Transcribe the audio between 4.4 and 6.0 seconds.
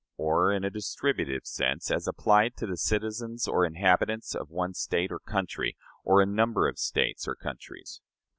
one state or country